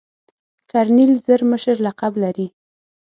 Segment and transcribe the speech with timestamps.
[0.69, 2.47] کرنیل زر مشر لقب لري.